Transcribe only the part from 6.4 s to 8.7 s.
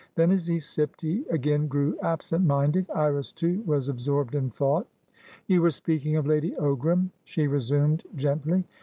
Ogram," she resumed, gently.